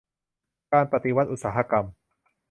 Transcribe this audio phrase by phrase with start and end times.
[0.73, 1.85] การปฏิวัติอุตสาหกรรม